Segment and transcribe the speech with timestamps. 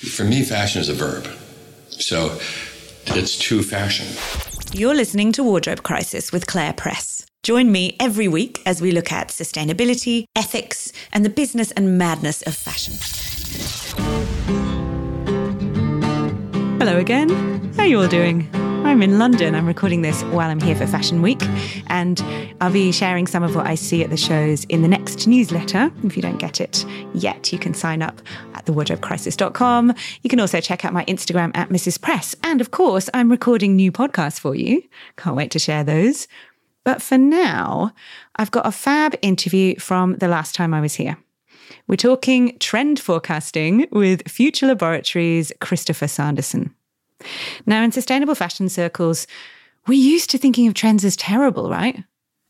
[0.00, 1.26] For me, fashion is a verb.
[1.90, 2.38] So
[3.06, 4.06] it's to fashion.
[4.72, 7.26] You're listening to Wardrobe Crisis with Claire Press.
[7.42, 12.40] Join me every week as we look at sustainability, ethics, and the business and madness
[12.42, 12.94] of fashion.
[16.78, 17.28] Hello again.
[17.76, 18.48] How are you all doing?
[18.84, 19.54] I'm in London.
[19.54, 21.40] I'm recording this while I'm here for Fashion Week,
[21.86, 22.22] and
[22.60, 25.90] I'll be sharing some of what I see at the shows in the next newsletter.
[26.02, 26.84] If you don't get it
[27.14, 28.20] yet, you can sign up
[28.54, 29.94] at thewardrobecrisis.com.
[30.22, 32.00] You can also check out my Instagram at Mrs.
[32.00, 32.34] Press.
[32.42, 34.82] And of course, I'm recording new podcasts for you.
[35.16, 36.26] Can't wait to share those.
[36.84, 37.92] But for now,
[38.36, 41.16] I've got a fab interview from the last time I was here.
[41.86, 46.74] We're talking trend forecasting with Future Laboratory's Christopher Sanderson.
[47.66, 49.26] Now, in sustainable fashion circles,
[49.86, 52.04] we're used to thinking of trends as terrible, right?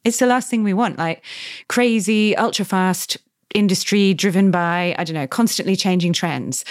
[0.04, 1.22] It's the last thing we want, like
[1.68, 3.18] crazy, ultra fast
[3.54, 6.64] industry driven by, I don't know, constantly changing trends.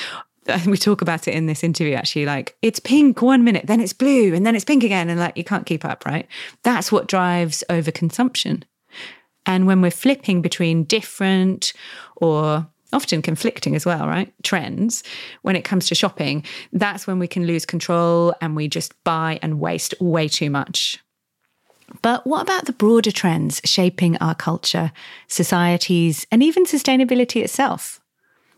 [0.66, 3.94] We talk about it in this interview actually, like it's pink one minute, then it's
[3.94, 5.08] blue, and then it's pink again.
[5.08, 6.28] And like you can't keep up, right?
[6.63, 8.63] That's what drives overconsumption.
[9.45, 11.72] And when we're flipping between different
[12.16, 14.34] or often conflicting as well, right?
[14.44, 15.04] Trends
[15.42, 19.40] when it comes to shopping, that's when we can lose control and we just buy
[19.42, 21.00] and waste way too much.
[22.02, 24.92] But what about the broader trends shaping our culture,
[25.28, 28.00] societies, and even sustainability itself?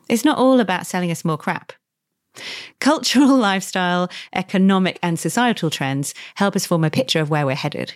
[0.09, 1.73] It's not all about selling us more crap.
[2.79, 7.95] Cultural, lifestyle, economic, and societal trends help us form a picture of where we're headed.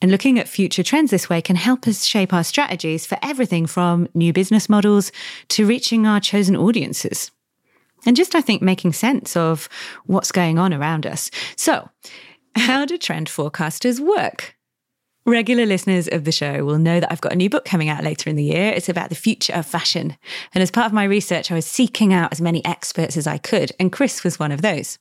[0.00, 3.66] And looking at future trends this way can help us shape our strategies for everything
[3.66, 5.12] from new business models
[5.48, 7.30] to reaching our chosen audiences.
[8.06, 9.68] And just, I think, making sense of
[10.04, 11.30] what's going on around us.
[11.56, 11.88] So,
[12.56, 14.54] how do trend forecasters work?
[15.26, 18.04] Regular listeners of the show will know that I've got a new book coming out
[18.04, 18.72] later in the year.
[18.72, 20.18] It's about the future of fashion.
[20.52, 23.38] And as part of my research, I was seeking out as many experts as I
[23.38, 24.98] could, and Chris was one of those.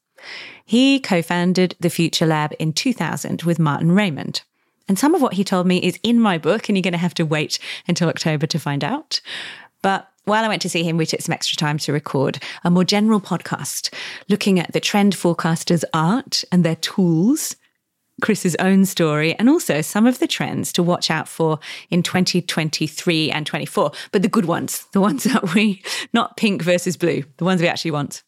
[0.63, 4.43] He co founded the Future Lab in 2000 with Martin Raymond.
[4.87, 6.97] And some of what he told me is in my book, and you're going to
[6.97, 9.21] have to wait until October to find out.
[9.81, 12.71] But while I went to see him, we took some extra time to record a
[12.71, 13.93] more general podcast
[14.29, 17.57] looking at the trend forecasters' art and their tools,
[18.21, 23.31] Chris's own story, and also some of the trends to watch out for in 2023
[23.31, 23.91] and 24.
[24.11, 25.83] But the good ones, the ones that we,
[26.13, 28.23] not pink versus blue, the ones we actually want.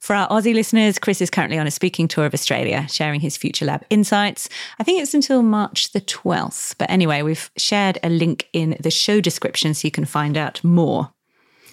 [0.00, 3.36] For our Aussie listeners, Chris is currently on a speaking tour of Australia, sharing his
[3.36, 4.48] Future Lab insights.
[4.78, 6.74] I think it's until March the 12th.
[6.78, 10.64] But anyway, we've shared a link in the show description so you can find out
[10.64, 11.12] more.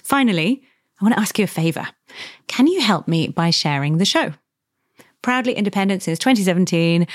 [0.04, 0.62] Finally,
[1.00, 1.88] I want to ask you a favour.
[2.48, 4.34] Can you help me by sharing the show?
[5.22, 7.08] Proudly independent since 2017,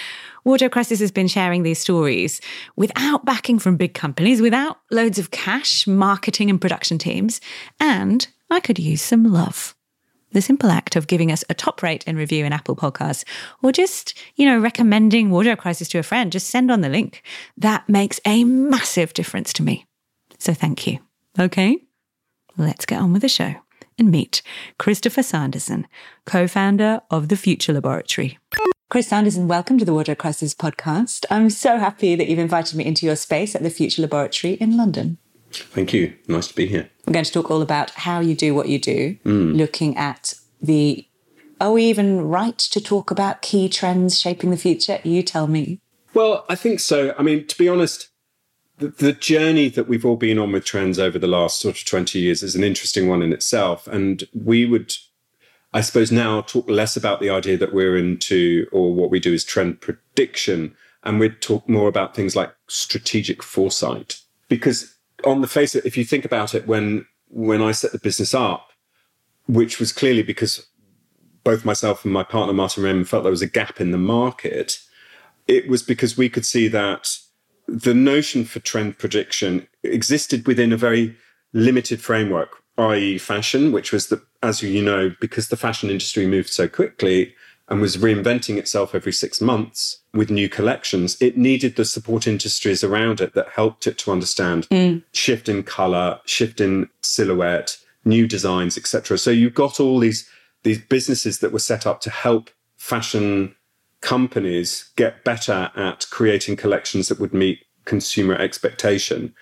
[0.44, 2.40] Wardrobe Crisis has been sharing these stories
[2.74, 7.38] without backing from big companies, without loads of cash, marketing, and production teams.
[7.78, 9.74] And I could use some love
[10.32, 13.24] the simple act of giving us a top rate and review in Apple Podcasts,
[13.62, 17.22] or just, you know, recommending Wardrobe Crisis to a friend, just send on the link.
[17.56, 19.86] That makes a massive difference to me.
[20.38, 20.98] So thank you.
[21.38, 21.78] Okay,
[22.56, 23.54] let's get on with the show
[23.98, 24.42] and meet
[24.78, 25.86] Christopher Sanderson,
[26.26, 28.38] co founder of the Future Laboratory.
[28.90, 31.24] Chris Sanderson, welcome to the Wardrobe Crisis podcast.
[31.30, 34.76] I'm so happy that you've invited me into your space at the Future Laboratory in
[34.76, 35.16] London.
[35.56, 36.14] Thank you.
[36.28, 36.90] Nice to be here.
[37.06, 39.56] We're going to talk all about how you do what you do, mm.
[39.56, 41.06] looking at the.
[41.60, 44.98] Are we even right to talk about key trends shaping the future?
[45.04, 45.80] You tell me.
[46.14, 47.14] Well, I think so.
[47.16, 48.08] I mean, to be honest,
[48.78, 51.84] the, the journey that we've all been on with trends over the last sort of
[51.84, 53.86] 20 years is an interesting one in itself.
[53.86, 54.92] And we would,
[55.72, 59.32] I suppose, now talk less about the idea that we're into or what we do
[59.32, 60.74] is trend prediction.
[61.04, 64.20] And we'd talk more about things like strategic foresight.
[64.48, 67.92] Because on the face of it, if you think about it, when when I set
[67.92, 68.70] the business up,
[69.46, 70.66] which was clearly because
[71.44, 74.78] both myself and my partner Martin Raymond felt there was a gap in the market,
[75.48, 77.08] it was because we could see that
[77.66, 81.16] the notion for trend prediction existed within a very
[81.52, 86.50] limited framework, i.e., fashion, which was the, as you know, because the fashion industry moved
[86.50, 87.34] so quickly,
[87.72, 92.84] and was reinventing itself every six months with new collections, it needed the support industries
[92.84, 95.02] around it that helped it to understand mm.
[95.14, 99.16] shift in color, shift in silhouette, new designs, etc.
[99.16, 100.28] So you've got all these
[100.64, 103.56] these businesses that were set up to help fashion
[104.02, 109.34] companies get better at creating collections that would meet consumer expectation.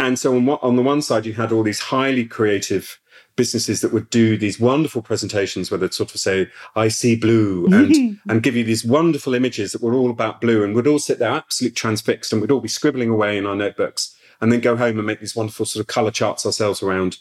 [0.00, 2.98] And so on, on the one side, you had all these highly creative
[3.38, 7.66] businesses that would do these wonderful presentations where they'd sort of say, I see blue
[7.72, 10.98] and, and give you these wonderful images that were all about blue and we'd all
[10.98, 14.60] sit there absolutely transfixed and we'd all be scribbling away in our notebooks and then
[14.60, 17.18] go home and make these wonderful sort of color charts ourselves around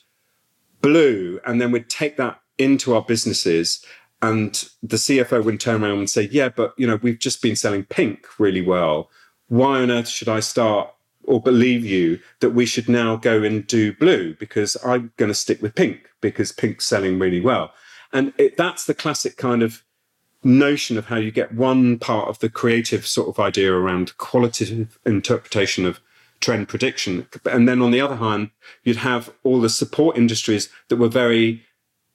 [0.81, 1.39] blue.
[1.45, 3.85] And then we'd take that into our businesses
[4.23, 7.55] and the CFO would turn around and say, Yeah, but you know, we've just been
[7.55, 9.11] selling pink really well.
[9.49, 10.89] Why on earth should I start
[11.27, 15.35] or believe you that we should now go and do blue because I'm going to
[15.35, 17.71] stick with pink because pink's selling really well.
[18.11, 19.83] And it, that's the classic kind of
[20.43, 24.97] notion of how you get one part of the creative sort of idea around qualitative
[25.05, 25.99] interpretation of
[26.39, 27.27] trend prediction.
[27.45, 28.51] And then on the other hand,
[28.83, 31.63] you'd have all the support industries that were very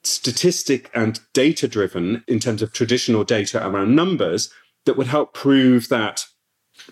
[0.02, 4.50] statistic and data driven in terms of traditional data around numbers
[4.84, 6.26] that would help prove that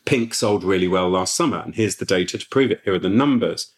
[0.04, 1.58] pink sold really well last summer.
[1.58, 2.80] And here's the data to prove it.
[2.84, 3.72] Here are the numbers.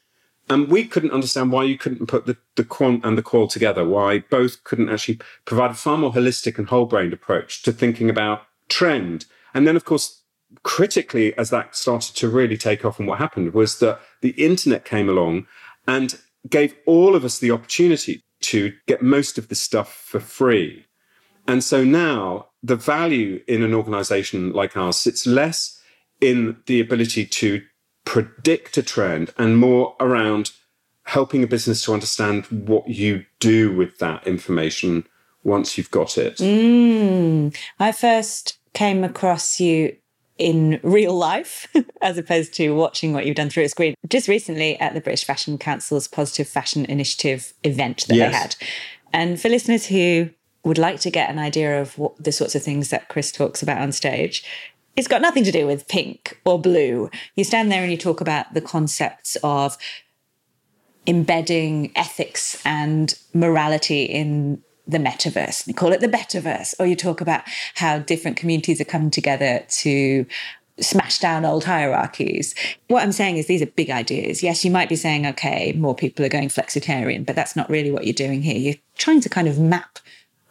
[0.48, 3.84] And we couldn't understand why you couldn't put the, the quant and the qual together,
[3.84, 8.10] why both couldn't actually provide a far more holistic and whole brained approach to thinking
[8.10, 9.26] about trend.
[9.54, 10.22] And then, of course,
[10.62, 14.84] critically, as that started to really take off, and what happened was that the internet
[14.84, 15.46] came along
[15.86, 16.18] and
[16.48, 20.86] gave all of us the opportunity to get most of this stuff for free.
[21.46, 25.80] And so now the value in an organization like ours sits less
[26.22, 27.62] in the ability to
[28.04, 30.52] predict a trend and more around
[31.04, 35.06] helping a business to understand what you do with that information
[35.44, 36.36] once you've got it.
[36.36, 37.54] Mm.
[37.80, 39.96] I first came across you
[40.38, 41.68] in real life
[42.02, 43.94] as opposed to watching what you've done through a screen.
[44.08, 48.32] Just recently at the British Fashion Council's Positive Fashion Initiative event that yes.
[48.32, 48.56] they had.
[49.12, 50.30] And for listeners who
[50.64, 53.62] would like to get an idea of what the sorts of things that Chris talks
[53.62, 54.44] about on stage,
[54.96, 57.10] it's got nothing to do with pink or blue.
[57.34, 59.78] You stand there and you talk about the concepts of
[61.06, 65.66] embedding ethics and morality in the metaverse.
[65.66, 67.42] You call it the metaverse, or you talk about
[67.74, 70.26] how different communities are coming together to
[70.80, 72.54] smash down old hierarchies.
[72.88, 74.42] What I'm saying is these are big ideas.
[74.42, 77.90] Yes, you might be saying, okay, more people are going flexitarian, but that's not really
[77.90, 78.56] what you're doing here.
[78.56, 79.98] You're trying to kind of map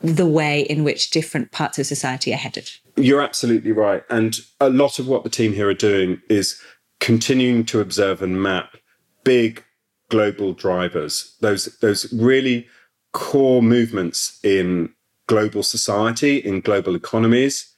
[0.03, 2.69] the way in which different parts of society are headed.
[2.95, 4.03] You're absolutely right.
[4.09, 6.59] And a lot of what the team here are doing is
[6.99, 8.77] continuing to observe and map
[9.23, 9.63] big
[10.09, 12.67] global drivers, those, those really
[13.13, 14.93] core movements in
[15.27, 17.73] global society, in global economies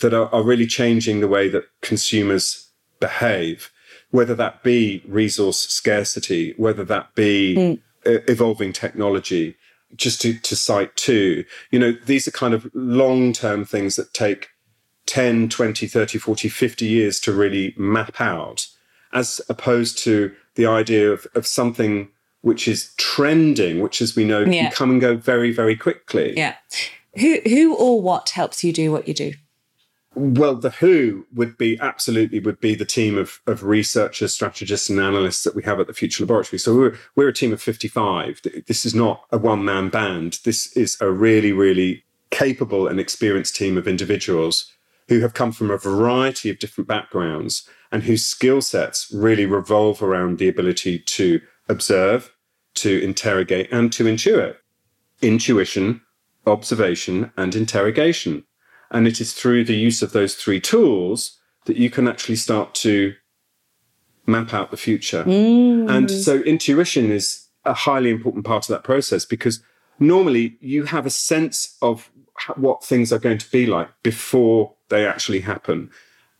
[0.00, 2.68] that are, are really changing the way that consumers
[3.00, 3.70] behave,
[4.10, 8.30] whether that be resource scarcity, whether that be mm.
[8.30, 9.56] evolving technology.
[9.94, 14.12] Just to, to cite two, you know, these are kind of long term things that
[14.12, 14.48] take
[15.06, 18.66] 10, 20, 30, 40, 50 years to really map out,
[19.12, 22.08] as opposed to the idea of, of something
[22.42, 24.64] which is trending, which, as we know, yeah.
[24.64, 26.34] can come and go very, very quickly.
[26.36, 26.54] Yeah.
[27.18, 29.32] Who, who or what helps you do what you do?
[30.18, 34.98] Well, the who would be absolutely would be the team of, of researchers, strategists, and
[34.98, 36.58] analysts that we have at the Future Laboratory.
[36.58, 38.40] So we're we're a team of 55.
[38.66, 40.38] This is not a one man band.
[40.42, 44.72] This is a really, really capable and experienced team of individuals
[45.08, 50.02] who have come from a variety of different backgrounds and whose skill sets really revolve
[50.02, 52.34] around the ability to observe,
[52.72, 54.56] to interrogate, and to intuit.
[55.20, 56.00] Intuition,
[56.46, 58.45] observation, and interrogation.
[58.90, 62.74] And it is through the use of those three tools that you can actually start
[62.76, 63.14] to
[64.26, 65.24] map out the future.
[65.24, 65.90] Mm.
[65.90, 69.62] And so intuition is a highly important part of that process because
[69.98, 72.10] normally you have a sense of
[72.56, 75.90] what things are going to be like before they actually happen.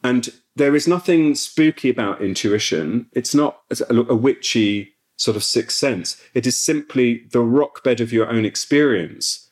[0.05, 3.07] And there is nothing spooky about intuition.
[3.12, 6.21] It's not a, a witchy sort of sixth sense.
[6.35, 9.46] It is simply the rock bed of your own experience,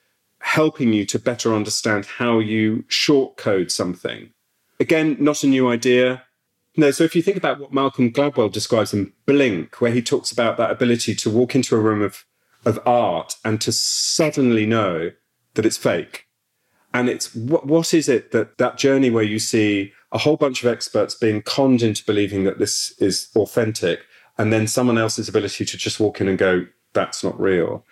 [0.44, 4.30] helping you to better understand how you shortcode something.
[4.78, 6.24] Again, not a new idea.
[6.76, 10.30] No, so if you think about what Malcolm Gladwell describes in Blink, where he talks
[10.30, 12.26] about that ability to walk into a room of,
[12.66, 15.12] of art and to suddenly know
[15.54, 16.26] that it's fake.
[16.92, 20.62] And it's what, what is it that that journey where you see a whole bunch
[20.62, 24.00] of experts being conned into believing that this is authentic
[24.36, 27.84] and then someone else's ability to just walk in and go, that's not real.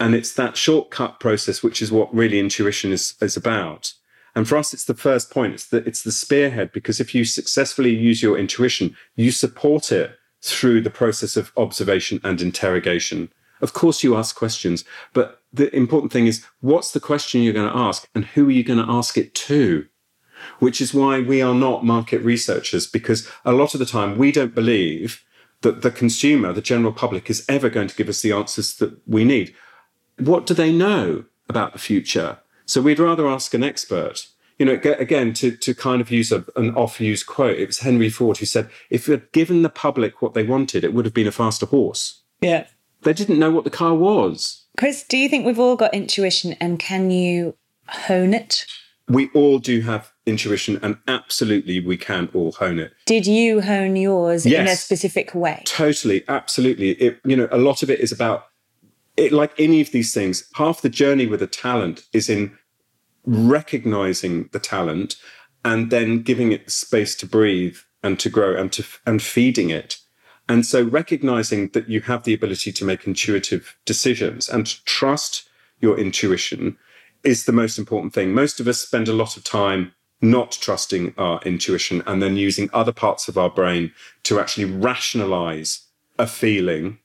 [0.00, 3.92] And it's that shortcut process, which is what really intuition is, is about.
[4.34, 5.54] And for us, it's the first point.
[5.54, 10.16] It's the, it's the spearhead because if you successfully use your intuition, you support it
[10.42, 13.30] through the process of observation and interrogation.
[13.60, 17.70] Of course, you ask questions, but the important thing is what's the question you're going
[17.70, 19.86] to ask and who are you going to ask it to?
[20.60, 24.30] Which is why we are not market researchers because a lot of the time we
[24.30, 25.24] don't believe
[25.62, 28.96] that the consumer, the general public, is ever going to give us the answers that
[29.06, 29.52] we need.
[30.18, 32.38] What do they know about the future?
[32.66, 34.26] So we'd rather ask an expert.
[34.58, 37.78] You know, again, to, to kind of use a, an off used quote, it was
[37.78, 41.14] Henry Ford who said, if you'd given the public what they wanted, it would have
[41.14, 42.22] been a faster horse.
[42.40, 42.66] Yeah.
[43.02, 44.64] They didn't know what the car was.
[44.76, 47.54] Chris, do you think we've all got intuition and can you
[47.86, 48.66] hone it?
[49.08, 52.92] We all do have intuition, and absolutely we can all hone it.
[53.06, 55.62] Did you hone yours in a specific way?
[55.64, 56.90] Totally, absolutely.
[56.90, 58.47] It, you know, a lot of it is about
[59.18, 59.32] it.
[59.32, 62.56] Like any of these things, half the journey with a talent is in
[63.24, 65.16] recognizing the talent
[65.64, 69.98] and then giving it space to breathe and to grow and to and feeding it.
[70.48, 75.48] And so recognizing that you have the ability to make intuitive decisions and to trust
[75.80, 76.78] your intuition
[77.22, 78.32] is the most important thing.
[78.32, 82.70] Most of us spend a lot of time not trusting our intuition and then using
[82.72, 83.92] other parts of our brain
[84.24, 85.86] to actually rationalize
[86.18, 86.98] a feeling.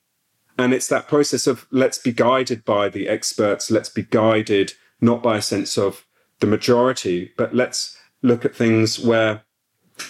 [0.57, 5.23] And it's that process of let's be guided by the experts, let's be guided not
[5.23, 6.05] by a sense of
[6.39, 9.43] the majority, but let's look at things where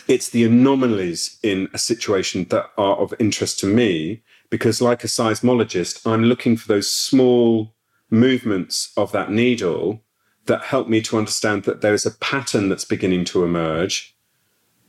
[0.07, 4.23] it's the anomalies in a situation that are of interest to me.
[4.49, 7.73] Because, like a seismologist, I'm looking for those small
[8.11, 10.03] movements of that needle
[10.45, 14.15] that help me to understand that there is a pattern that's beginning to emerge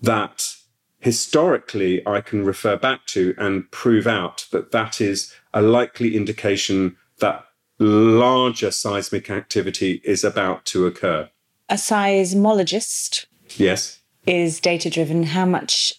[0.03, 0.55] that
[0.99, 6.97] historically I can refer back to and prove out that that is a likely indication
[7.21, 7.45] that
[7.79, 11.31] larger seismic activity is about to occur.
[11.71, 14.01] A seismologist Yes.
[14.27, 15.23] is data driven.
[15.23, 15.95] How much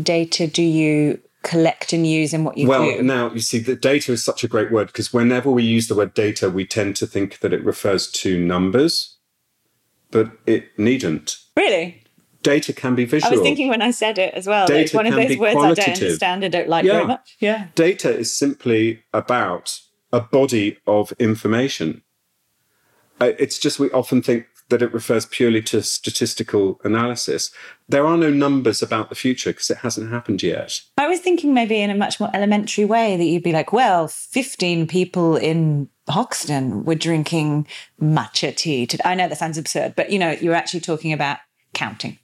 [0.00, 3.02] data do you collect and use in what you Well, do?
[3.02, 5.94] now you see, the data is such a great word because whenever we use the
[5.94, 9.16] word data, we tend to think that it refers to numbers,
[10.10, 11.36] but it needn't.
[11.56, 12.02] Really?
[12.44, 13.32] Data can be visual.
[13.32, 14.66] I was thinking when I said it as well.
[14.68, 16.44] that it's Data one of can those be words I don't understand.
[16.44, 16.92] I don't like Yeah.
[16.92, 17.36] very much.
[17.40, 17.66] Yeah.
[17.74, 19.80] data is simply about
[20.12, 22.02] a body of information.
[23.20, 27.50] Uh, It's just we often think that it refers purely to statistical analysis.
[27.88, 30.80] There are no numbers about the future because it hasn't happened yet.
[30.96, 34.08] I was thinking maybe in a much more elementary way that you'd be like, well,
[34.08, 37.66] 15 people in Hoxton were drinking
[38.00, 38.86] matcha tea.
[38.86, 39.02] Today.
[39.04, 41.38] I know that sounds absurd, but you know, you're actually talking about
[41.74, 42.18] counting.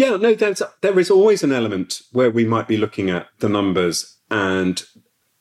[0.00, 3.50] Yeah, no, there's, there is always an element where we might be looking at the
[3.50, 4.82] numbers and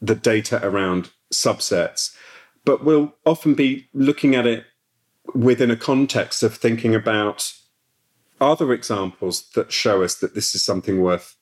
[0.01, 2.13] the data around subsets,
[2.65, 4.65] but we'll often be looking at it
[5.33, 7.53] within a context of thinking about
[8.41, 11.37] other examples that show us that this is something worth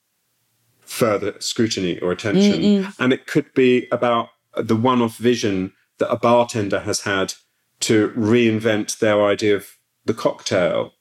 [0.81, 2.61] further scrutiny or attention.
[2.99, 7.33] And it could be about the one off vision that a bartender has had
[7.79, 10.93] to reinvent their idea of the cocktail.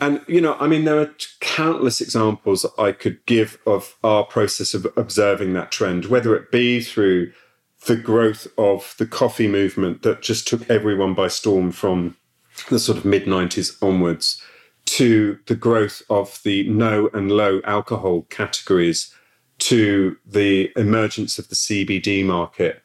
[0.00, 4.72] And, you know, I mean, there are countless examples I could give of our process
[4.72, 7.32] of observing that trend, whether it be through
[7.86, 12.16] the growth of the coffee movement that just took everyone by storm from
[12.68, 14.42] the sort of mid 90s onwards
[14.86, 19.14] to the growth of the no and low alcohol categories
[19.58, 22.82] to the emergence of the CBD market,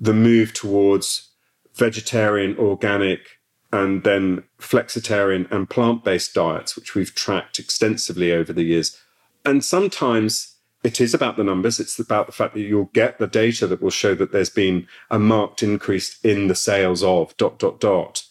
[0.00, 1.30] the move towards
[1.74, 3.33] vegetarian, organic,
[3.74, 8.96] and then flexitarian and plant based diets, which we've tracked extensively over the years.
[9.44, 10.54] And sometimes
[10.84, 11.80] it is about the numbers.
[11.80, 14.86] It's about the fact that you'll get the data that will show that there's been
[15.10, 18.22] a marked increase in the sales of dot, dot, dot.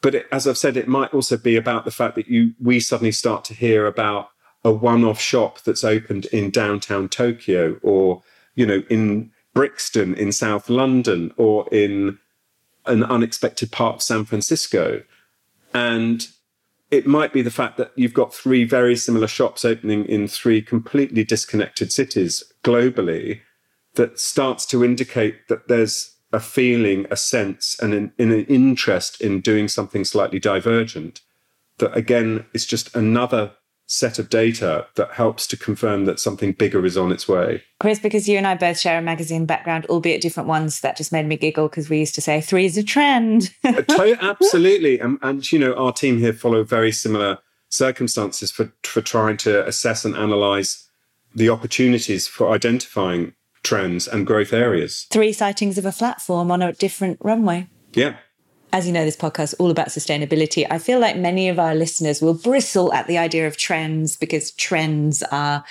[0.00, 2.80] But it, as I've said, it might also be about the fact that you we
[2.80, 4.30] suddenly start to hear about
[4.64, 8.22] a one-off shop that's opened in downtown Tokyo or,
[8.56, 12.18] you know, in Brixton in South London or in
[12.86, 15.02] an unexpected part of San Francisco.
[15.74, 16.26] And
[16.90, 20.60] it might be the fact that you've got three very similar shops opening in three
[20.60, 23.40] completely disconnected cities globally
[23.94, 29.40] that starts to indicate that there's a feeling, a sense, and an, an interest in
[29.40, 31.20] doing something slightly divergent.
[31.78, 33.52] That again is just another
[33.90, 37.62] set of data that helps to confirm that something bigger is on its way.
[37.80, 41.10] Chris, because you and I both share a magazine background, albeit different ones, that just
[41.10, 43.52] made me giggle because we used to say three is a trend.
[43.64, 43.82] Uh,
[44.20, 49.36] absolutely, and, and you know our team here follow very similar circumstances for for trying
[49.38, 50.88] to assess and analyze
[51.34, 55.06] the opportunities for identifying trends and growth areas.
[55.10, 57.68] Three sightings of a platform on a different runway.
[57.92, 58.16] Yeah,
[58.72, 60.66] As you know, this podcast is all about sustainability.
[60.70, 64.52] I feel like many of our listeners will bristle at the idea of trends because
[64.52, 65.64] trends are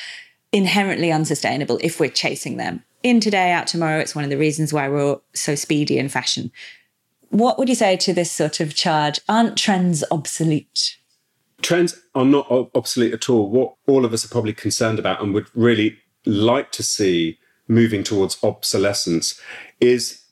[0.51, 2.83] inherently unsustainable if we're chasing them.
[3.01, 6.51] In today, out tomorrow, it's one of the reasons why we're so speedy in fashion.
[7.29, 9.21] What would you say to this sort of charge?
[9.29, 10.97] Aren't trends obsolete?
[11.61, 13.49] trends are not obsolete at all.
[13.49, 17.37] What all of us are probably concerned about and would really like to see
[17.67, 19.39] moving towards obsolescence
[19.79, 20.23] is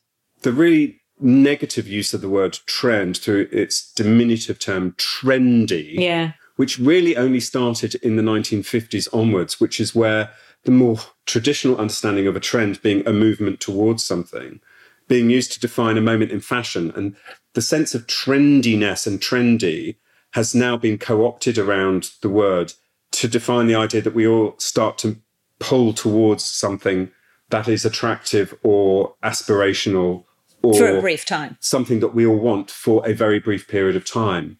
[0.41, 5.95] the really negative use of the word trend through its diminutive term trendy.
[5.95, 6.33] Yeah.
[6.55, 10.31] which really only started in the 1950s onwards, which is where
[10.63, 10.97] the more
[11.27, 14.59] traditional understanding of a trend being a movement towards something
[15.07, 16.91] being used to define a moment in fashion.
[16.95, 17.15] And
[17.53, 19.95] the sense of trendiness and trendy
[20.31, 22.74] has now been co opted around the word
[23.12, 25.17] to define the idea that we all start to
[25.59, 27.12] pull towards something
[27.50, 30.25] that is attractive or aspirational
[30.63, 31.57] or For a brief time.
[31.59, 34.57] something that we all want for a very brief period of time.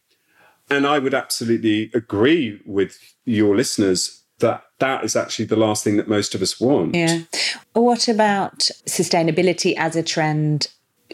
[0.70, 5.98] And I would absolutely agree with your listeners that that is actually the last thing
[5.98, 6.94] that most of us want.
[6.94, 7.22] Yeah.
[7.74, 10.68] What about sustainability as a trend?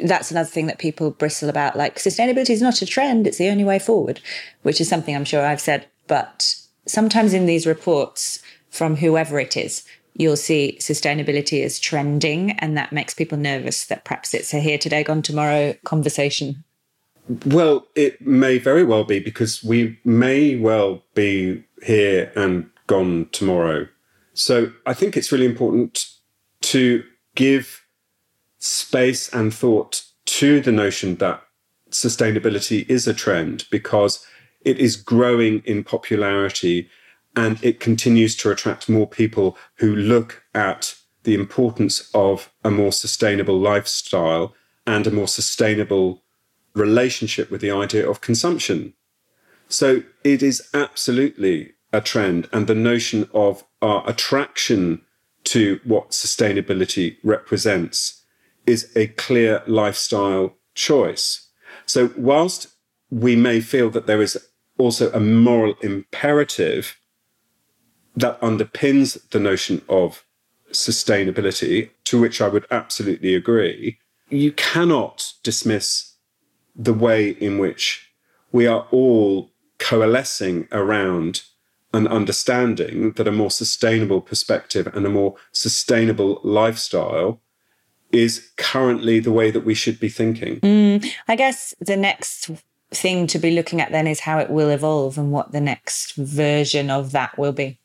[0.04, 1.78] That's another thing that people bristle about.
[1.78, 4.20] Like, sustainability is not a trend, it's the only way forward,
[4.64, 5.86] which is something I'm sure I've said.
[6.08, 9.84] But sometimes in these reports from whoever it is,
[10.16, 14.78] you'll see sustainability is trending, and that makes people nervous that perhaps it's a here
[14.78, 16.64] today, gone tomorrow conversation.
[17.46, 23.88] Well, it may very well be because we may well be here and gone tomorrow.
[24.34, 26.06] So I think it's really important
[26.62, 27.04] to
[27.36, 27.82] give
[28.60, 31.44] space and thought to the notion that
[31.92, 34.26] sustainability is a trend because
[34.62, 36.90] it is growing in popularity
[37.36, 42.92] and it continues to attract more people who look at the importance of a more
[42.92, 44.54] sustainable lifestyle
[44.86, 46.22] and a more sustainable
[46.74, 48.94] relationship with the idea of consumption.
[49.70, 55.02] So it is absolutely a trend, and the notion of our attraction
[55.46, 58.24] to what sustainability represents
[58.66, 61.50] is a clear lifestyle choice.
[61.86, 62.68] So, whilst
[63.12, 64.38] we may feel that there is
[64.78, 66.98] also a moral imperative
[68.16, 70.24] that underpins the notion of
[70.72, 76.16] sustainability, to which I would absolutely agree, you cannot dismiss
[76.76, 78.10] the way in which
[78.52, 81.44] we are all coalescing around
[81.94, 87.40] an understanding that a more sustainable perspective and a more sustainable lifestyle
[88.12, 90.60] is currently the way that we should be thinking.
[90.62, 92.50] Mm, I guess the next
[92.92, 96.16] thing to be looking at then is how it will evolve and what the next
[96.16, 97.80] version of that will be.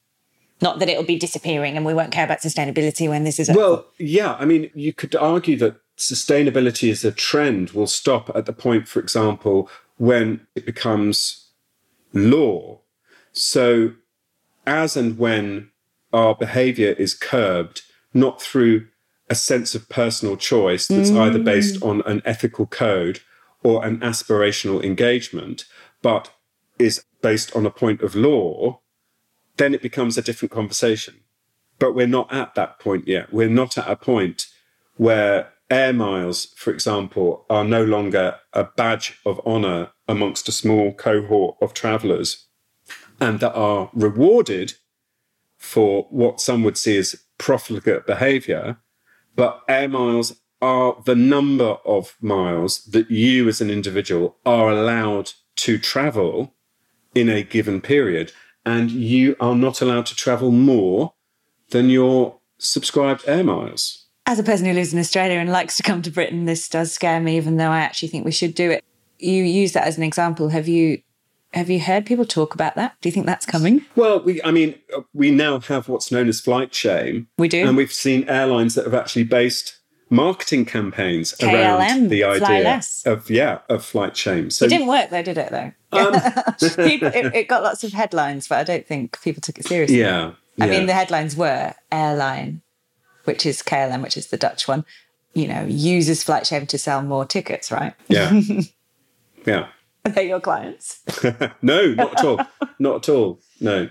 [0.61, 3.59] Not that it'll be disappearing and we won't care about sustainability when this is over.
[3.59, 8.47] Well, yeah, I mean, you could argue that sustainability as a trend will stop at
[8.47, 11.49] the point, for example, when it becomes
[12.12, 12.81] law.
[13.33, 13.92] So,
[14.66, 15.71] as and when
[16.12, 17.83] our behavior is curbed,
[18.14, 18.87] not through
[19.31, 21.87] a sense of personal choice that's either based mm.
[21.87, 23.21] on an ethical code
[23.62, 25.64] or an aspirational engagement,
[26.01, 26.33] but
[26.79, 28.81] is based on a point of law,
[29.59, 31.21] then it becomes a different conversation.
[31.79, 33.33] But we're not at that point yet.
[33.33, 34.47] We're not at a point
[34.97, 40.92] where air miles, for example, are no longer a badge of honor amongst a small
[40.94, 42.47] cohort of travelers
[43.21, 44.75] and that are rewarded
[45.57, 48.79] for what some would see as profligate behavior.
[49.35, 55.33] But air miles are the number of miles that you as an individual are allowed
[55.57, 56.55] to travel
[57.14, 58.33] in a given period.
[58.68, 61.14] And you are not allowed to travel more
[61.70, 64.07] than your subscribed air miles.
[64.26, 66.92] As a person who lives in Australia and likes to come to Britain, this does
[66.92, 68.85] scare me, even though I actually think we should do it.
[69.18, 70.50] You use that as an example.
[70.50, 71.00] Have you
[71.54, 72.94] have you heard people talk about that?
[73.00, 73.87] Do you think that's coming?
[73.96, 74.74] Well, we, I mean,
[75.14, 77.28] we now have what's known as flight shame.
[77.38, 77.66] We do.
[77.66, 79.77] And we've seen airlines that have actually based
[80.11, 84.51] marketing campaigns KLM, around the idea of, yeah, of flight shame.
[84.51, 85.51] So, It didn't work though, did it?
[85.51, 86.12] Though Um,
[86.88, 90.01] people, it, it got lots of headlines, but I don't think people took it seriously.
[90.01, 90.33] yeah.
[90.61, 92.62] I mean, the headlines were airline,
[93.25, 94.85] which is KLM, which is the Dutch one.
[95.35, 97.94] You know, uses flight shame to sell more tickets, right?
[98.09, 98.40] yeah.
[99.47, 99.68] yeah.
[100.05, 101.01] Are they your clients?
[101.62, 102.40] No, not at all.
[102.79, 103.40] not at all.
[103.61, 103.88] No.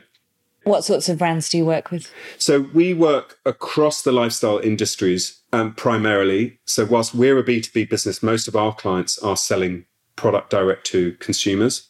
[0.67, 2.11] What sorts of brands do you work with?
[2.37, 6.59] So we work across the lifestyle industries um, primarily.
[6.65, 9.85] So whilst we're a B2B business, most of our clients are selling
[10.17, 11.89] product direct to consumers.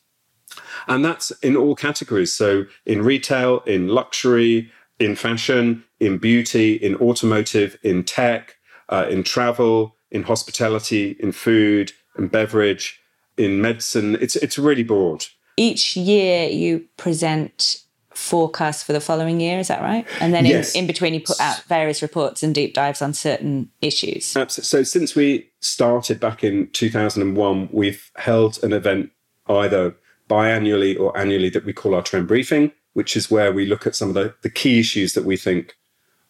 [0.88, 2.32] And that's in all categories.
[2.34, 8.58] So in retail, in luxury, in fashion, in beauty, in automotive, in tech,
[8.90, 13.02] uh, in travel, in hospitality, in food and beverage,
[13.38, 14.18] in medicine.
[14.22, 15.26] It's, it's really broad.
[15.58, 17.82] Each year you present
[18.17, 20.06] forecasts for the following year, is that right?
[20.19, 20.73] And then Yes.
[20.73, 24.36] in, in between you put out various reports and deep dives on certain issues.
[24.36, 24.65] Absolutely.
[24.65, 29.12] So since we started back in 2001, we've held an event
[29.47, 29.95] either
[30.27, 33.95] biannually or annually that we call our trend briefing, which is where we look at
[33.95, 35.77] some of the, the key issues that we think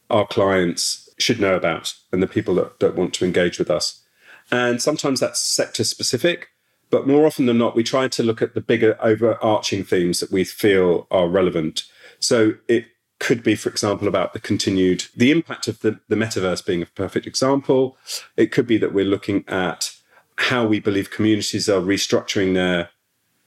[0.09, 4.03] our clients should know about and the people that, that want to engage with us.
[4.51, 6.49] And sometimes that's sector specific,
[6.89, 10.31] but more often than not, we try to look at the bigger overarching themes that
[10.31, 11.83] we feel are relevant.
[12.19, 12.85] So it
[13.19, 16.87] could be, for example, about the continued, the impact of the, the metaverse being a
[16.87, 17.97] perfect example.
[18.35, 19.91] It could be that we're looking at
[20.37, 22.89] how we believe communities are restructuring their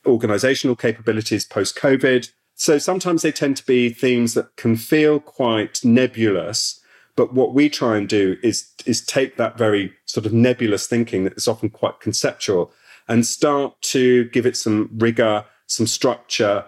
[0.05, 2.31] organizational capabilities post COVID.
[2.55, 6.81] So sometimes they tend to be themes that can feel quite nebulous.
[7.17, 11.25] But what we try and do is, is take that very sort of nebulous thinking
[11.25, 12.73] that is often quite conceptual
[13.11, 16.65] and start to give it some rigor, some structure,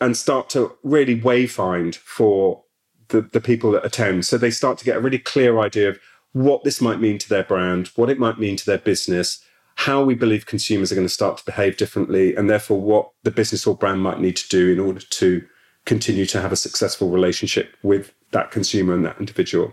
[0.00, 2.62] and start to really wayfind for
[3.08, 4.26] the, the people that attend.
[4.26, 5.98] So they start to get a really clear idea of
[6.32, 9.42] what this might mean to their brand, what it might mean to their business,
[9.76, 13.30] how we believe consumers are going to start to behave differently, and therefore what the
[13.30, 15.42] business or brand might need to do in order to
[15.86, 19.72] continue to have a successful relationship with that consumer and that individual.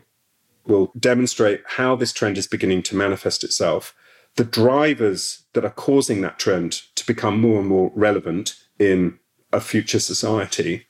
[0.65, 3.93] We'll demonstrate how this trend is beginning to manifest itself,
[4.35, 9.17] the drivers that are causing that trend to become more and more relevant in
[9.53, 10.85] a future society,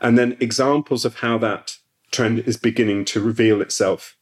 [0.00, 1.76] and then examples of how that
[2.10, 4.16] trend is beginning to reveal itself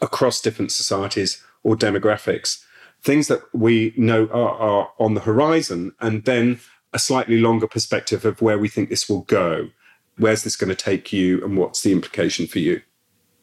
[0.00, 2.62] across different societies or demographics.
[3.02, 6.60] Things that we know are, are on the horizon, and then
[6.92, 9.68] a slightly longer perspective of where we think this will go.
[10.16, 12.80] Where's this going to take you, and what's the implication for you?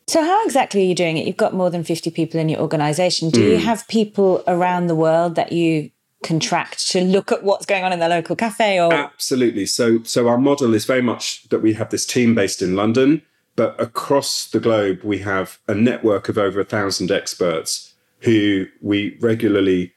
[0.08, 1.26] So, how exactly are you doing it?
[1.26, 3.30] You've got more than 50 people in your organization.
[3.30, 3.52] Do mm.
[3.52, 3.64] you hmm.
[3.64, 5.92] have people around the world that you
[6.24, 10.28] contract to look at what's going on in the local cafe or absolutely so so
[10.28, 13.22] our model is very much that we have this team based in london
[13.56, 19.18] but across the globe we have a network of over a thousand experts who we
[19.20, 19.94] regularly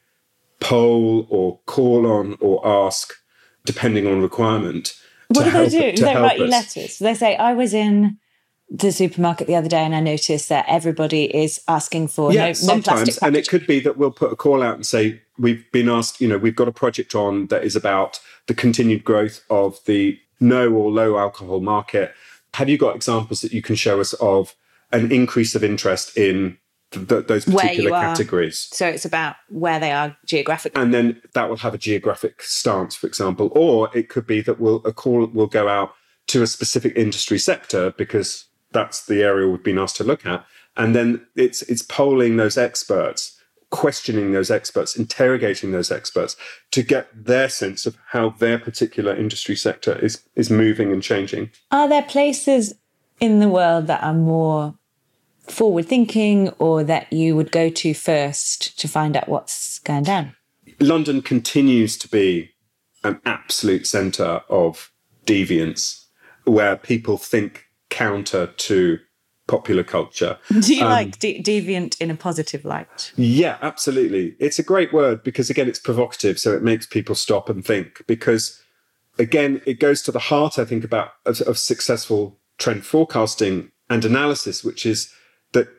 [0.59, 3.13] poll or call on or ask
[3.63, 7.53] depending on requirement what do they do do they write you letters they say i
[7.53, 8.17] was in
[8.69, 12.53] the supermarket the other day and I noticed that everybody is asking for yeah, no,
[12.53, 15.63] sometimes, no and it could be that we'll put a call out and say we've
[15.71, 19.43] been asked, you know, we've got a project on that is about the continued growth
[19.49, 22.13] of the no or low alcohol market.
[22.55, 24.55] Have you got examples that you can show us of
[24.91, 26.57] an increase of interest in
[26.91, 28.67] th- those particular categories?
[28.71, 32.95] So it's about where they are geographically, and then that will have a geographic stance,
[32.95, 35.93] for example, or it could be that we'll, a call will go out
[36.27, 40.45] to a specific industry sector because that's the area we've been asked to look at.
[40.75, 46.35] And then it's it's polling those experts, questioning those experts, interrogating those experts
[46.71, 51.49] to get their sense of how their particular industry sector is is moving and changing.
[51.71, 52.75] Are there places
[53.21, 54.75] in the world that are more
[55.39, 60.35] forward thinking or that you would go to first to find out what's going down?
[60.81, 62.51] London continues to be
[63.05, 64.91] an absolute centre of
[65.25, 66.05] deviance
[66.43, 67.64] where people think
[67.95, 68.99] counter to
[69.47, 70.37] popular culture.
[70.59, 73.13] Do you um, like de- deviant in a positive light?
[73.15, 74.35] Yeah, absolutely.
[74.39, 76.37] It's a great word because, again, it's provocative.
[76.37, 78.61] So it makes people stop and think because,
[79.17, 84.03] again, it goes to the heart, I think, about of, of successful trend forecasting and
[84.03, 85.13] analysis, which is
[85.53, 85.69] that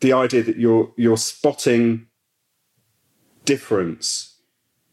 [0.00, 2.06] the idea that you're you're spotting
[3.44, 4.36] difference,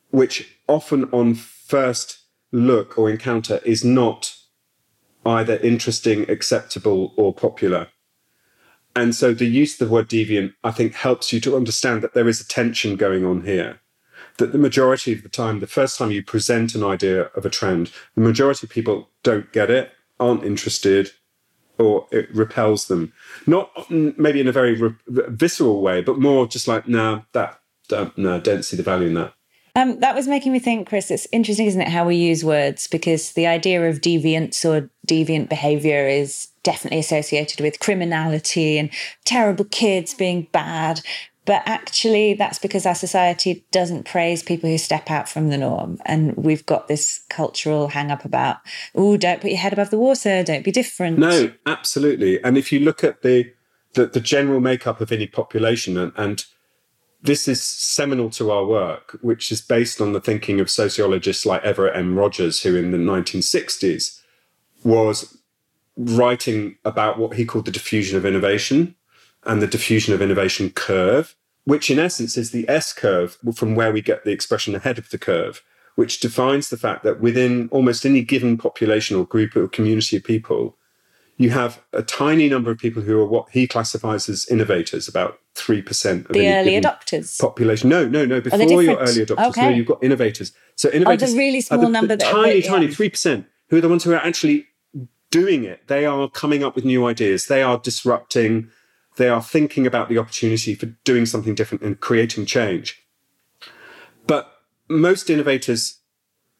[0.10, 2.20] which often on first
[2.52, 4.36] look or encounter is not
[5.26, 7.88] either interesting, acceptable, or popular.
[8.96, 12.14] And so the use of the word deviant, I think, helps you to understand that
[12.14, 13.80] there is a tension going on here.
[14.38, 17.50] That the majority of the time, the first time you present an idea of a
[17.50, 21.12] trend, the majority of people don't get it, aren't interested,
[21.78, 23.14] or it repels them.
[23.48, 27.54] Not maybe in a very re- visceral way, but more just like, no, nah,
[27.90, 29.34] that, no, don't see the value in that.
[29.76, 32.88] Um, that was making me think, Chris, it's interesting, isn't it, how we use words?
[32.88, 38.92] Because the idea of deviance or deviant behavior is definitely associated with criminality and
[39.26, 41.02] terrible kids being bad.
[41.46, 46.00] But actually, that's because our society doesn't praise people who step out from the norm.
[46.06, 48.58] And we've got this cultural hang up about,
[48.96, 51.18] oh, don't put your head above the water, don't be different.
[51.18, 52.42] No, absolutely.
[52.44, 53.52] And if you look at the,
[53.94, 56.46] the, the general makeup of any population and, and
[57.24, 61.64] this is seminal to our work, which is based on the thinking of sociologists like
[61.64, 62.18] Everett M.
[62.18, 64.20] Rogers, who in the 1960s
[64.84, 65.38] was
[65.96, 68.96] writing about what he called the diffusion of innovation
[69.46, 73.94] and the diffusion of innovation curve, which in essence is the S curve from where
[73.94, 75.64] we get the expression ahead of the curve,
[75.96, 80.26] which defines the fact that within almost any given population or group or community of
[80.26, 80.76] people,
[81.38, 85.40] you have a tiny number of people who are what he classifies as innovators, about
[85.56, 87.90] 3% of the early adopters population.
[87.90, 89.50] No, no, no, before your early adopters.
[89.50, 89.70] Okay.
[89.70, 90.52] No, you've got innovators.
[90.76, 93.90] So innovators oh, the really small the, number the tiny, tiny 3% who are the
[93.90, 94.68] ones who are actually
[95.30, 95.88] doing it.
[95.88, 97.48] They are coming up with new ideas.
[97.48, 98.70] They are disrupting.
[99.18, 103.04] They are thinking about the opportunity for doing something different and creating change.
[104.26, 104.52] But
[104.90, 106.00] most innovators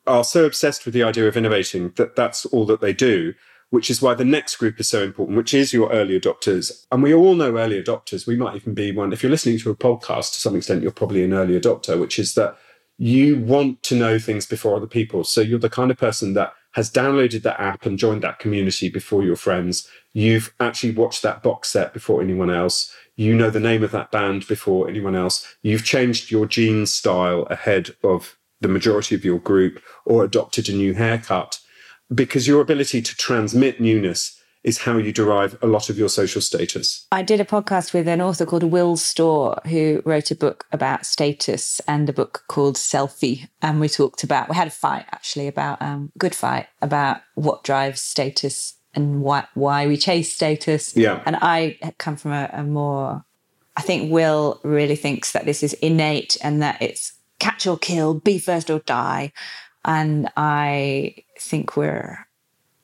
[0.06, 3.34] are so obsessed with the idea of innovating that that's all that they do
[3.74, 6.86] which is why the next group is so important, which is your early adopters.
[6.92, 8.28] And we all know early adopters.
[8.28, 9.12] We might even be one.
[9.12, 12.20] If you're listening to a podcast to some extent, you're probably an early adopter, which
[12.20, 12.56] is that
[13.00, 15.24] you want to know things before other people.
[15.24, 18.90] So you're the kind of person that has downloaded that app and joined that community
[18.90, 19.90] before your friends.
[20.14, 22.94] You've actually watched that box set before anyone else.
[23.16, 25.56] You know the name of that band before anyone else.
[25.64, 30.74] You've changed your jeans style ahead of the majority of your group or adopted a
[30.74, 31.60] new haircut
[32.14, 36.42] because your ability to transmit newness is how you derive a lot of your social
[36.42, 37.06] status.
[37.12, 41.06] I did a podcast with an author called Will Storr who wrote a book about
[41.06, 43.50] status and a book called Selfie.
[43.62, 47.64] And we talked about, we had a fight actually about, um, good fight about what
[47.64, 50.96] drives status and why, why we chase status.
[50.96, 51.22] Yeah.
[51.26, 53.26] And I come from a, a more,
[53.76, 58.14] I think Will really thinks that this is innate and that it's catch or kill,
[58.14, 59.34] be first or die.
[59.84, 62.26] And I think we're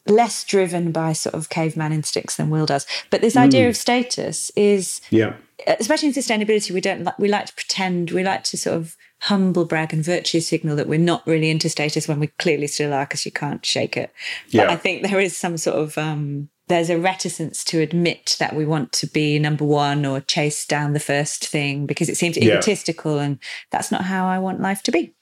[0.06, 2.88] less driven by sort of caveman instincts than Will does.
[3.12, 3.70] But this idea Mm.
[3.70, 5.34] of status is, Yeah.
[5.80, 9.66] especially in sustainability, we don't we like to pretend, we like to sort of humble
[9.66, 13.06] brag and virtue signal that we're not really into status when we clearly still are
[13.06, 14.12] because you can't shake it.
[14.46, 14.72] But Yeah.
[14.72, 18.64] I think there is some sort of um, there's a reticence to admit that we
[18.66, 22.54] want to be number one or chase down the first thing because it seems Yeah.
[22.54, 23.38] egotistical, and
[23.72, 25.14] that's not how I want life to be.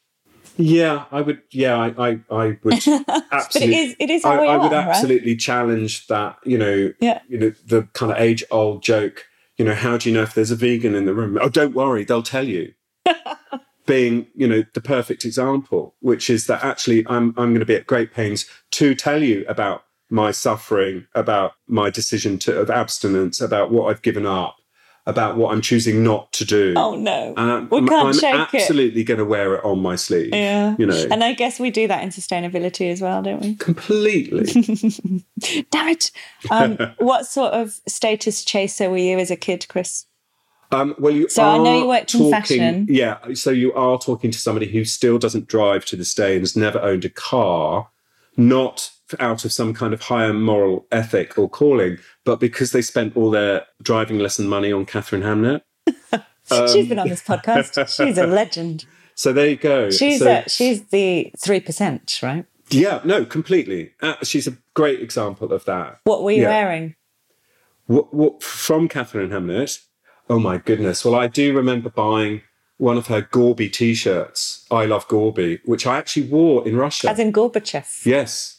[0.57, 1.41] Yeah, I would.
[1.51, 3.75] Yeah, I, I, I would But absolutely.
[3.75, 4.87] it is it is I, I are, would right?
[4.87, 6.37] absolutely challenge that.
[6.45, 7.21] You know, Yeah.
[7.27, 9.25] you know, the kind of age-old joke.
[9.57, 11.37] You know, how do you know if there's a vegan in the room?
[11.41, 12.73] Oh, don't worry, they'll tell you.
[13.85, 17.75] Being, you know, the perfect example, which is that actually I'm I'm going to be
[17.75, 23.39] at great pains to tell you about my suffering, about my decision to of abstinence,
[23.39, 24.56] about what I've given up,
[25.07, 26.73] about what I'm choosing not to do.
[26.77, 28.61] Oh no, And we can't I'm shake it.
[28.61, 30.29] absolutely going to wear it on my sleeve.
[30.33, 30.75] Yeah.
[30.77, 33.55] You know, And I guess we do that in sustainability as well, don't we?
[33.55, 34.43] completely.
[35.71, 36.11] Damn it.
[36.51, 40.05] Um, what sort of status chaser were you as a kid, Chris?
[40.71, 42.87] Um, well, you So I know you worked in fashion.
[42.89, 46.41] Yeah, so you are talking to somebody who still doesn't drive to this day and
[46.41, 47.87] has never owned a car,
[48.37, 53.15] not out of some kind of higher moral ethic or calling, but because they spent
[53.17, 55.61] all their driving lesson money on Katharine Hamnett.
[56.49, 57.93] Um, she's been on this podcast.
[57.93, 58.85] She's a legend.
[59.15, 59.89] So there you go.
[59.91, 62.45] She's so, a, she's the three percent, right?
[62.69, 63.91] yeah, no, completely.
[64.01, 65.99] Uh, she's a great example of that.
[66.05, 66.47] What were you Yeah.
[66.49, 66.95] wearing?
[67.87, 69.77] What, what from Katharine Hamnett?
[70.29, 71.03] Oh my goodness!
[71.03, 72.43] Well, I do remember buying
[72.77, 74.65] one of her Gorby T-shirts.
[74.71, 77.09] I love Gorby, which I actually wore in Russia.
[77.09, 78.05] As in Gorbachev.
[78.05, 78.53] yes.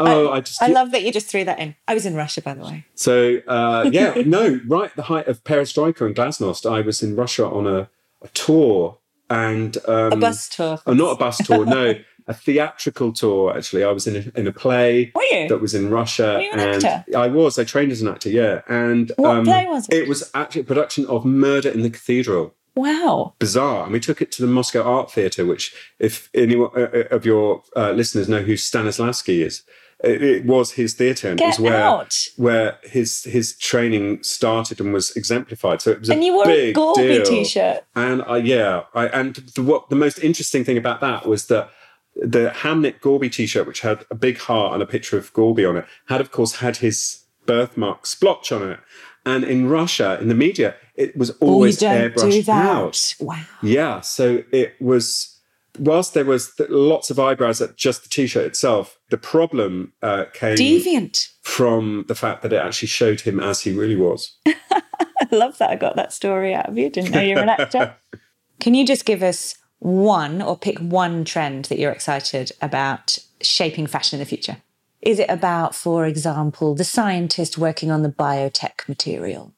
[0.00, 1.74] Oh, I, just I love that you just threw that in.
[1.88, 2.84] I was in Russia, by the way.
[2.94, 4.14] so uh, yeah.
[4.24, 4.94] no, right.
[4.94, 6.70] The height of Perestroika and Glasnost.
[6.70, 7.90] I was in Russia on a,
[8.22, 10.78] a tour and um, A bus tour.
[10.86, 11.66] Oh, not a bus tour.
[11.66, 11.94] No,
[12.28, 13.56] a theatrical tour.
[13.56, 15.10] Actually, I was in a, in a play.
[15.16, 15.48] Were you?
[15.48, 16.34] that was in Russia.
[16.34, 17.16] Were you an and actor?
[17.16, 17.58] I was.
[17.58, 18.30] I trained as an actor.
[18.30, 19.94] Yeah, and um, What play was it?
[19.94, 22.54] It was actually a production of Murder in the Cathedral.
[22.78, 23.34] Wow.
[23.38, 25.44] Bizarre, and we took it to the Moscow Art Theatre.
[25.44, 29.62] Which, if anyone uh, uh, of your uh, listeners know who Stanislavski is,
[30.04, 32.16] it, it was his theatre, and it was where out.
[32.36, 35.82] where his his training started and was exemplified.
[35.82, 37.84] So it was a And you wore a big Gorby t-shirt.
[37.96, 41.70] And I, yeah, I, and the, what the most interesting thing about that was that
[42.14, 45.76] the Hamnett Gorby T-shirt, which had a big heart and a picture of Gorby on
[45.76, 48.80] it, had of course had his birthmark splotch on it.
[49.24, 53.14] And in Russia, in the media, it was Oh, always don't airbrushed out.
[53.20, 53.40] Wow.
[53.62, 55.34] Yeah, so it was.
[55.78, 60.24] Whilst there was th- lots of eyebrows at just the T-shirt itself, the problem uh,
[60.34, 61.28] came Deviant.
[61.42, 64.36] from the fact that it actually showed him as he really was.
[64.46, 64.82] I
[65.30, 66.90] love that I got that story out of you.
[66.90, 67.94] Didn't know you were an actor.
[68.60, 73.86] Can you just give us one or pick one trend that you're excited about shaping
[73.86, 74.56] fashion in the future?
[75.00, 79.54] Is it about, for example, the scientist working on the biotech material?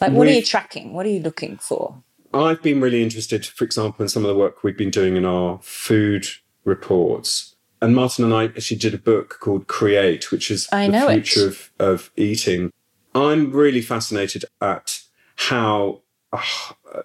[0.00, 0.92] Like, what are you tracking?
[0.92, 2.02] What are you looking for?
[2.32, 5.24] I've been really interested, for example, in some of the work we've been doing in
[5.24, 6.26] our food
[6.64, 7.56] reports.
[7.80, 11.48] And Martin and I actually did a book called Create, which is I the future
[11.48, 12.72] of, of eating.
[13.14, 15.00] I'm really fascinated at
[15.36, 16.42] how uh,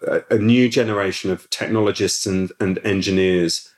[0.08, 3.72] a, a new generation of technologists and, and engineers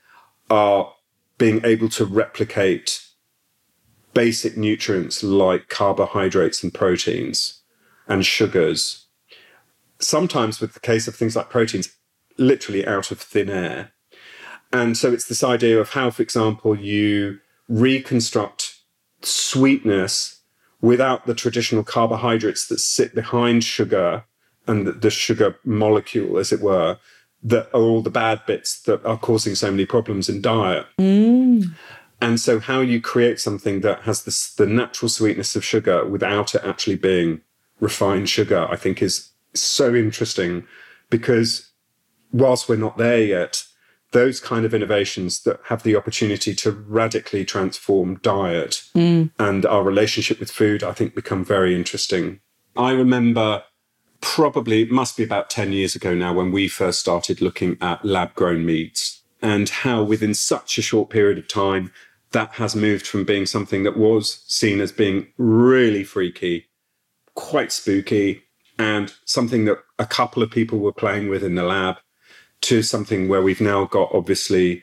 [0.50, 0.92] are
[1.38, 3.06] being able to replicate
[4.14, 7.60] basic nutrients like carbohydrates and proteins
[8.08, 9.05] and sugars
[9.98, 11.90] sometimes with the case of things like proteins,
[12.38, 13.92] literally out of thin air.
[14.72, 18.76] And so it's this idea of how, for example, you reconstruct
[19.22, 20.40] sweetness
[20.80, 24.24] without the traditional carbohydrates that sit behind sugar
[24.66, 26.98] and the, sugar molecule, as it were,
[27.42, 30.86] that are all the bad bits that are causing so many problems in diet.
[30.98, 31.70] Mm.
[32.20, 36.54] And so, how you create something that has this, the natural sweetness of sugar without
[36.54, 37.42] it actually being
[37.78, 39.30] refined sugar, I think is
[39.62, 40.66] so interesting
[41.10, 41.70] because
[42.32, 43.64] whilst we're not there yet,
[44.12, 49.30] those kind of innovations that have the opportunity to radically transform diet mm.
[49.38, 52.40] and our relationship with food, I think become very interesting.
[52.76, 53.64] I remember
[54.20, 58.04] probably, it must be about 10 years ago now, when we first started looking at
[58.04, 61.92] lab grown meats and how within such a short period of time,
[62.32, 66.66] that has moved from being something that was seen as being really freaky,
[67.34, 68.42] quite spooky,
[68.78, 71.96] and something that a couple of people were playing with in the lab
[72.62, 74.82] to something where we've now got obviously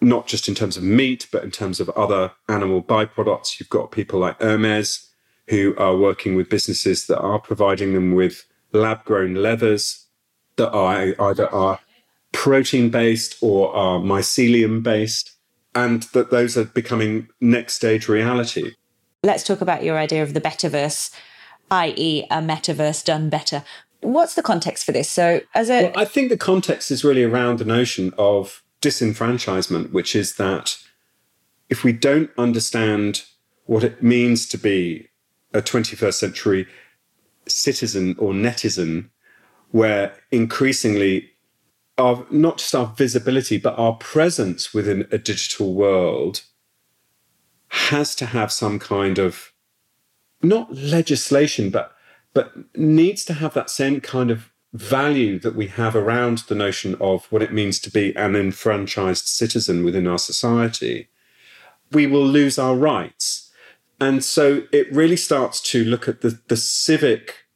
[0.00, 3.58] not just in terms of meat, but in terms of other animal byproducts.
[3.58, 5.10] You've got people like Hermes
[5.48, 10.06] who are working with businesses that are providing them with lab grown leathers
[10.56, 11.80] that are either are
[12.32, 15.32] protein based or are mycelium based,
[15.74, 18.72] and that those are becoming next stage reality.
[19.22, 21.14] Let's talk about your idea of the betterverse,
[21.70, 23.64] i.e., a metaverse done better.
[24.00, 25.08] What's the context for this?
[25.08, 25.84] So, as a.
[25.84, 30.76] Well, I think the context is really around the notion of disenfranchisement, which is that
[31.70, 33.24] if we don't understand
[33.64, 35.08] what it means to be
[35.54, 36.66] a 21st century
[37.48, 39.08] citizen or netizen,
[39.70, 41.30] where increasingly
[41.96, 46.42] our not just our visibility, but our presence within a digital world
[47.68, 49.53] has to have some kind of
[50.48, 51.92] not legislation, but
[52.32, 56.96] but needs to have that same kind of value that we have around the notion
[57.00, 61.08] of what it means to be an enfranchised citizen within our society,
[61.92, 63.52] we will lose our rights.
[64.00, 67.46] And so it really starts to look at the, the civic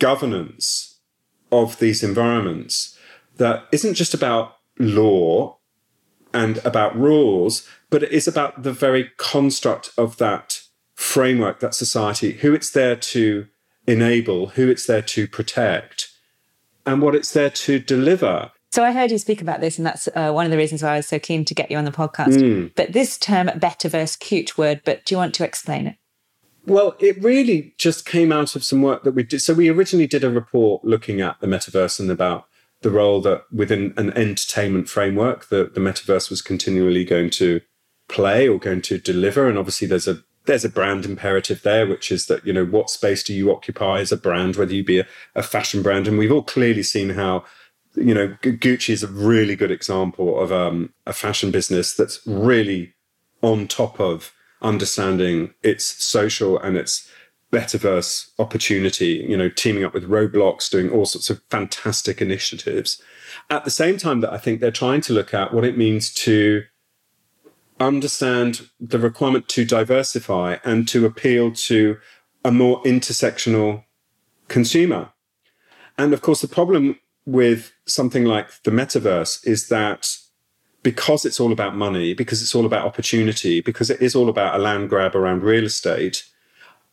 [0.00, 0.98] governance
[1.52, 2.98] of these environments
[3.36, 5.58] that isn't just about law
[6.34, 10.57] and about rules, but it is about the very construct of that
[10.98, 13.46] framework, that society, who it's there to
[13.86, 16.08] enable, who it's there to protect,
[16.84, 18.50] and what it's there to deliver.
[18.72, 20.94] So I heard you speak about this, and that's uh, one of the reasons why
[20.94, 22.40] I was so keen to get you on the podcast.
[22.40, 22.72] Mm.
[22.74, 25.96] But this term betterverse, cute word, but do you want to explain it?
[26.66, 29.40] Well, it really just came out of some work that we did.
[29.40, 32.48] So we originally did a report looking at the metaverse and about
[32.82, 37.60] the role that within an entertainment framework that the metaverse was continually going to
[38.08, 39.48] play or going to deliver.
[39.48, 42.90] And obviously there's a there's a brand imperative there, which is that, you know, what
[42.90, 45.06] space do you occupy as a brand, whether you be a,
[45.36, 46.08] a fashion brand?
[46.08, 47.44] And we've all clearly seen how,
[47.94, 52.94] you know, Gucci is a really good example of um, a fashion business that's really
[53.42, 54.32] on top of
[54.62, 57.08] understanding its social and its
[57.52, 63.02] betterverse opportunity, you know, teaming up with Roblox, doing all sorts of fantastic initiatives.
[63.50, 66.12] At the same time that I think they're trying to look at what it means
[66.14, 66.64] to
[67.80, 71.98] understand the requirement to diversify and to appeal to
[72.44, 73.84] a more intersectional
[74.48, 75.10] consumer.
[75.96, 80.16] And of course, the problem with something like the metaverse is that
[80.82, 84.54] because it's all about money, because it's all about opportunity, because it is all about
[84.54, 86.24] a land grab around real estate,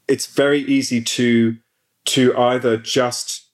[0.08, 1.58] it's very easy to
[2.06, 3.48] to either just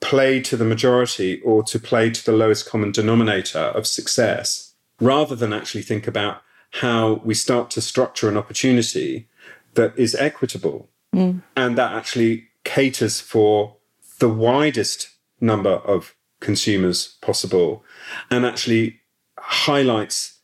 [0.00, 5.34] play to the majority or to play to the lowest common denominator of success rather
[5.34, 9.28] than actually think about how we start to structure an opportunity
[9.74, 11.42] that is equitable mm.
[11.56, 13.76] and that actually caters for
[14.18, 15.08] the widest
[15.40, 17.84] number of consumers possible
[18.30, 19.00] and actually
[19.38, 20.38] highlights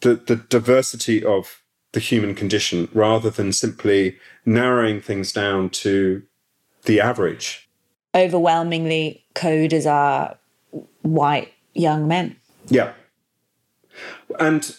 [0.00, 1.62] the, the diversity of
[1.92, 6.22] the human condition rather than simply narrowing things down to
[6.84, 7.68] the average.
[8.14, 10.36] Overwhelmingly, coders are
[11.02, 12.36] white young men.
[12.68, 12.92] Yeah.
[14.38, 14.76] And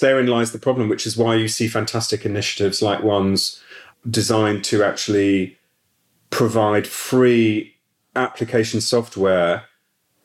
[0.00, 3.62] therein lies the problem, which is why you see fantastic initiatives like ones
[4.08, 5.58] designed to actually
[6.30, 7.76] provide free
[8.16, 9.64] application software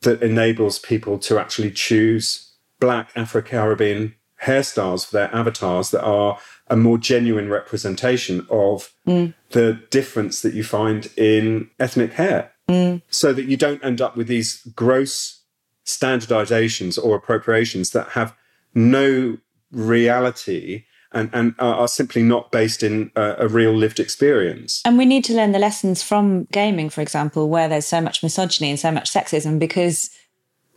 [0.02, 6.38] that enables people to actually choose black Afro Caribbean hairstyles for their avatars that are
[6.68, 9.34] a more genuine representation of mm.
[9.52, 12.52] the difference that you find in ethnic hair.
[12.70, 13.02] Mm.
[13.10, 15.42] So that you don't end up with these gross
[15.86, 18.36] standardizations or appropriations that have
[18.74, 19.38] no
[19.72, 24.82] reality and, and are simply not based in a, a, real lived experience.
[24.84, 28.22] And we need to learn the lessons from gaming, for example, where there's so much
[28.22, 30.10] misogyny and so much sexism because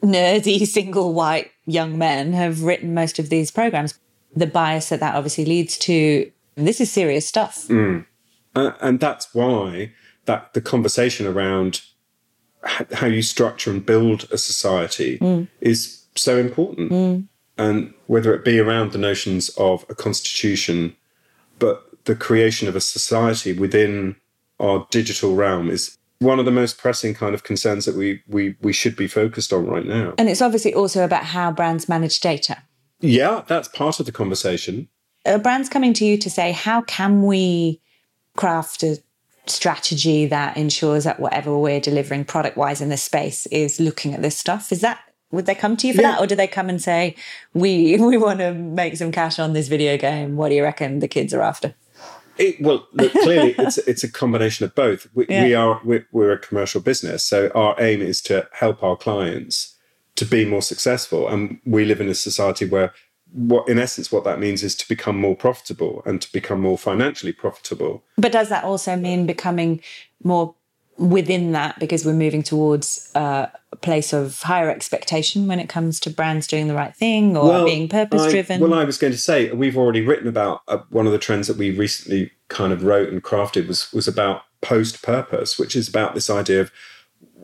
[0.03, 3.99] nerdy single white young men have written most of these programs.
[4.37, 7.67] The bias that that obviously leads to, this is serious stuff.
[7.67, 8.07] Mm.
[8.55, 9.93] Uh, and that's why
[10.27, 11.83] that the conversation around
[12.65, 15.49] how you structure and build a society mm.
[15.61, 16.91] is so important.
[16.91, 17.29] Mm.
[17.57, 20.97] and whether it be around the notions of a constitution,
[21.59, 24.17] but the creation of a society within
[24.61, 28.57] our digital realm is one of the most pressing kind of concerns that we we
[28.61, 30.15] we should be focused on right now.
[30.19, 32.63] And it's obviously also about how brands manage data.
[33.01, 34.89] Yeah, that's part of the conversation.
[35.25, 37.81] Are brands coming to you to say, how can we
[38.37, 38.99] craft a
[39.51, 44.23] strategy that ensures that whatever we're delivering product wise in this space is looking at
[44.23, 44.73] this stuff?
[44.73, 46.13] Is that would they come to you for Yeah.
[46.13, 47.15] that, or do they come and say,
[47.55, 50.37] "We we want to make some cash on this video game"?
[50.37, 51.75] What do you reckon the kids are after?
[52.39, 55.07] It, well, look, clearly, it's it's a combination of both.
[55.15, 55.45] We, Yeah.
[55.45, 59.75] we are we're, we're a commercial business, so our aim is to help our clients
[60.15, 62.93] to be more successful, and we live in a society where,
[63.33, 66.79] what in essence, what that means is to become more profitable and to become more
[66.79, 68.03] financially profitable.
[68.17, 69.83] But does that also mean becoming
[70.23, 70.55] more
[70.97, 76.01] within that because we're moving towards uh, a place of higher expectation when it comes
[76.01, 79.19] to brands doing the right thing or being purpose driven well, I was going to
[79.19, 82.83] say we've already written about uh, one of the trends that we recently kind of
[82.83, 86.73] wrote and crafted was was about post purpose, which is about this idea of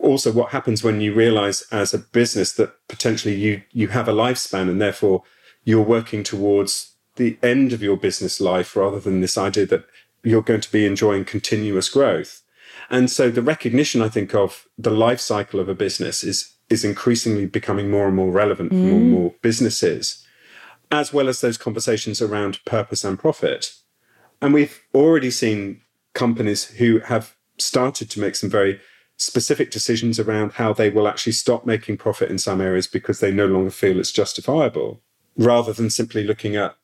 [0.01, 4.13] also what happens when you realize as a business that potentially you you have a
[4.13, 5.23] lifespan and therefore
[5.65, 9.85] you're working towards the end of your business life rather than this idea that
[10.23, 12.43] you're going to be enjoying continuous growth.
[12.91, 16.85] And so the recognition, I think, of the life cycle of a business is is
[16.85, 19.11] increasingly becoming more and more relevant for more and mm.
[19.11, 20.27] more businesses,
[20.91, 23.75] as well as those conversations around purpose and profit.
[24.41, 25.83] And we've already seen
[26.15, 28.81] companies who have started to make some very
[29.17, 33.31] specific decisions around how they will actually stop making profit in some areas because they
[33.31, 35.03] no longer feel it's justifiable,
[35.37, 36.77] rather than simply looking at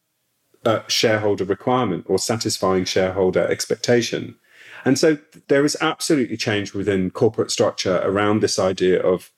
[0.88, 4.36] shareholder requirement or satisfying shareholder expectation.
[4.84, 9.30] And so there is absolutely change within corporate structure around this idea of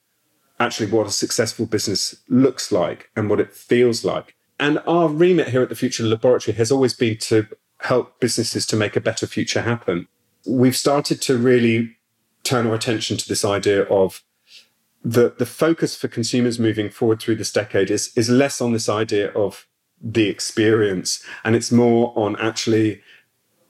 [0.59, 4.35] actually what a successful business looks like and what it feels like.
[4.59, 7.47] And our remit here at the Future Laboratory has always been to
[7.79, 10.07] help businesses to make a better future happen.
[10.45, 11.97] We've started to really
[12.43, 14.23] turn our attention to this idea of
[15.03, 18.87] the, the focus for consumers moving forward through this decade is, is less on this
[18.87, 19.67] idea of
[20.01, 23.01] the experience and it's more on actually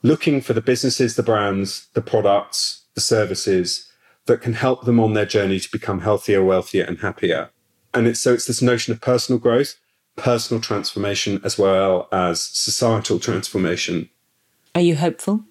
[0.02, 3.90] looking for the businesses, the brands, the products, the services
[4.26, 7.50] that can help them on their journey to become healthier, wealthier, and happier.
[7.92, 9.76] And it's so it's this notion of personal growth,
[10.16, 14.08] personal transformation, as well as societal transformation.
[14.74, 15.44] Are you hopeful?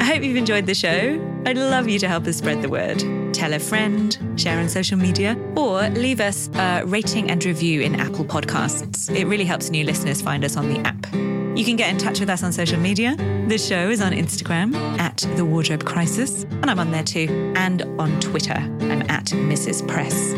[0.00, 1.20] I hope you've enjoyed the show.
[1.44, 3.04] I'd love you to help us spread the word.
[3.34, 8.00] Tell a friend, share on social media, or leave us a rating and review in
[8.00, 9.14] Apple Podcasts.
[9.14, 11.31] It really helps new listeners find us on the app.
[11.54, 13.14] You can get in touch with us on social media.
[13.48, 17.82] The show is on Instagram at The Wardrobe Crisis, and I'm on there too, and
[18.00, 18.54] on Twitter.
[18.54, 19.86] I'm at Mrs.
[19.86, 20.32] Press.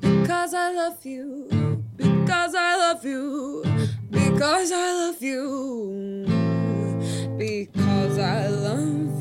[0.00, 1.50] Because I love you,
[1.96, 3.62] because I love you,
[4.10, 9.19] because I love you, because I love you, because I love